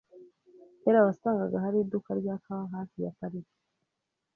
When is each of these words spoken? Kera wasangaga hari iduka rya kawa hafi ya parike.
Kera 0.81 0.99
wasangaga 1.07 1.57
hari 1.65 1.77
iduka 1.81 2.09
rya 2.19 2.35
kawa 2.43 2.65
hafi 2.75 2.97
ya 3.03 3.11
parike. 3.17 3.57